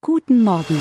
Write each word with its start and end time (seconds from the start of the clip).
Guten 0.00 0.44
Morgen. 0.44 0.78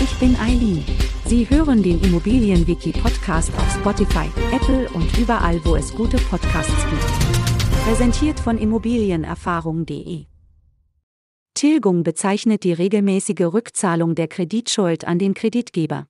Ich 0.00 0.16
bin 0.20 0.36
Eileen. 0.36 0.84
Sie 1.26 1.50
hören 1.50 1.82
den 1.82 2.00
Immobilienwiki-Podcast 2.00 3.52
auf 3.56 3.74
Spotify, 3.74 4.30
Apple 4.52 4.88
und 4.90 5.18
überall, 5.18 5.60
wo 5.64 5.74
es 5.74 5.92
gute 5.92 6.16
Podcasts 6.16 6.86
gibt. 6.88 7.84
Präsentiert 7.84 8.38
von 8.38 8.58
Immobilienerfahrung.de. 8.58 10.26
Tilgung 11.54 12.04
bezeichnet 12.04 12.62
die 12.62 12.72
regelmäßige 12.72 13.52
Rückzahlung 13.52 14.14
der 14.14 14.28
Kreditschuld 14.28 15.08
an 15.08 15.18
den 15.18 15.34
Kreditgeber. 15.34 16.06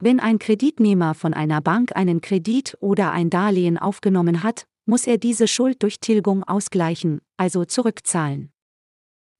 Wenn 0.00 0.18
ein 0.18 0.40
Kreditnehmer 0.40 1.14
von 1.14 1.32
einer 1.34 1.60
Bank 1.60 1.94
einen 1.94 2.20
Kredit 2.20 2.76
oder 2.80 3.12
ein 3.12 3.30
Darlehen 3.30 3.78
aufgenommen 3.78 4.42
hat, 4.42 4.64
muss 4.86 5.06
er 5.06 5.18
diese 5.18 5.46
Schuld 5.46 5.84
durch 5.84 6.00
Tilgung 6.00 6.42
ausgleichen, 6.42 7.20
also 7.36 7.64
zurückzahlen. 7.64 8.50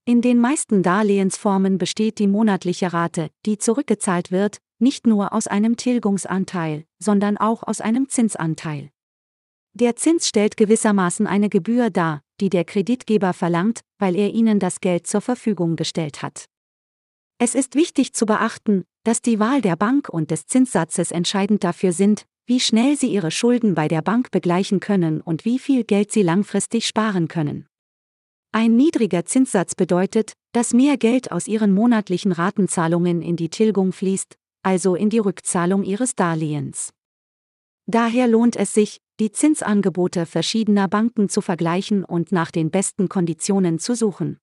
In 0.05 0.21
den 0.21 0.39
meisten 0.39 0.81
Darlehensformen 0.81 1.77
besteht 1.77 2.17
die 2.17 2.27
monatliche 2.27 2.91
Rate, 2.91 3.29
die 3.45 3.59
zurückgezahlt 3.59 4.31
wird, 4.31 4.57
nicht 4.79 5.05
nur 5.05 5.31
aus 5.31 5.45
einem 5.45 5.77
Tilgungsanteil, 5.77 6.85
sondern 6.97 7.37
auch 7.37 7.61
aus 7.61 7.81
einem 7.81 8.09
Zinsanteil. 8.09 8.89
Der 9.73 9.95
Zins 9.95 10.27
stellt 10.27 10.57
gewissermaßen 10.57 11.27
eine 11.27 11.49
Gebühr 11.49 11.91
dar, 11.91 12.21
die 12.41 12.49
der 12.49 12.65
Kreditgeber 12.65 13.33
verlangt, 13.33 13.81
weil 13.99 14.15
er 14.15 14.33
ihnen 14.33 14.59
das 14.59 14.81
Geld 14.81 15.05
zur 15.05 15.21
Verfügung 15.21 15.75
gestellt 15.75 16.23
hat. 16.23 16.45
Es 17.37 17.53
ist 17.53 17.75
wichtig 17.75 18.13
zu 18.13 18.25
beachten, 18.25 18.83
dass 19.03 19.21
die 19.21 19.39
Wahl 19.39 19.61
der 19.61 19.75
Bank 19.75 20.09
und 20.09 20.31
des 20.31 20.45
Zinssatzes 20.47 21.11
entscheidend 21.11 21.63
dafür 21.63 21.93
sind, 21.93 22.25
wie 22.45 22.59
schnell 22.59 22.97
sie 22.97 23.07
ihre 23.07 23.31
Schulden 23.31 23.75
bei 23.75 23.87
der 23.87 24.01
Bank 24.01 24.31
begleichen 24.31 24.79
können 24.79 25.21
und 25.21 25.45
wie 25.45 25.59
viel 25.59 25.83
Geld 25.83 26.11
sie 26.11 26.23
langfristig 26.23 26.87
sparen 26.87 27.27
können. 27.27 27.67
Ein 28.53 28.75
niedriger 28.75 29.23
Zinssatz 29.23 29.75
bedeutet, 29.75 30.33
dass 30.51 30.73
mehr 30.73 30.97
Geld 30.97 31.31
aus 31.31 31.47
ihren 31.47 31.73
monatlichen 31.73 32.33
Ratenzahlungen 32.33 33.21
in 33.21 33.37
die 33.37 33.49
Tilgung 33.49 33.93
fließt, 33.93 34.35
also 34.61 34.95
in 34.95 35.09
die 35.09 35.19
Rückzahlung 35.19 35.83
ihres 35.83 36.15
Darlehens. 36.15 36.93
Daher 37.87 38.27
lohnt 38.27 38.57
es 38.57 38.73
sich, 38.73 38.99
die 39.21 39.31
Zinsangebote 39.31 40.25
verschiedener 40.25 40.87
Banken 40.87 41.29
zu 41.29 41.41
vergleichen 41.41 42.03
und 42.03 42.31
nach 42.31 42.51
den 42.51 42.71
besten 42.71 43.07
Konditionen 43.07 43.79
zu 43.79 43.95
suchen. 43.95 44.37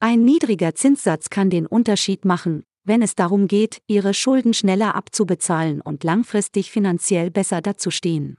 Ein 0.00 0.24
niedriger 0.24 0.74
Zinssatz 0.74 1.28
kann 1.28 1.50
den 1.50 1.66
Unterschied 1.66 2.24
machen, 2.24 2.64
wenn 2.84 3.02
es 3.02 3.14
darum 3.14 3.48
geht, 3.48 3.82
ihre 3.86 4.14
Schulden 4.14 4.54
schneller 4.54 4.94
abzubezahlen 4.94 5.82
und 5.82 6.02
langfristig 6.02 6.70
finanziell 6.70 7.30
besser 7.30 7.60
dazustehen. 7.60 8.38